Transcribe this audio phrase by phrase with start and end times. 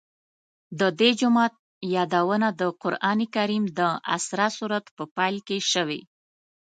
[0.79, 1.53] د دې جومات
[1.95, 3.79] یادونه د قرآن کریم د
[4.15, 6.01] اسراء سورت په پیل کې شوې.